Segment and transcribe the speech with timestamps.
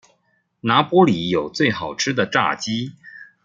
[0.61, 2.93] 拿坡里有最好吃的炸雞